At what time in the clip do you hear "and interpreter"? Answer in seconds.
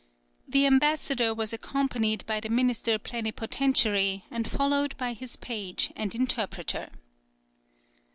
5.95-6.89